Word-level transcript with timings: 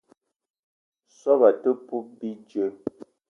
Soobo 1.17 1.49
te 1.61 1.69
poup 1.85 2.07
bidjeu. 2.17 2.71